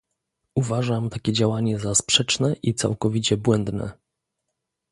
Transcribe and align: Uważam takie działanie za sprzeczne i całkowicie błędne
Uważam 0.55 1.09
takie 1.09 1.33
działanie 1.33 1.79
za 1.79 1.95
sprzeczne 1.95 2.55
i 2.63 2.73
całkowicie 2.73 3.37
błędne 3.37 3.91